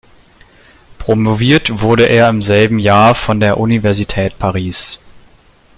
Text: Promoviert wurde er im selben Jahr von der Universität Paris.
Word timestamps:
Promoviert 0.97 1.79
wurde 1.81 2.07
er 2.09 2.27
im 2.27 2.41
selben 2.41 2.79
Jahr 2.79 3.13
von 3.13 3.39
der 3.39 3.59
Universität 3.59 4.39
Paris. 4.39 4.99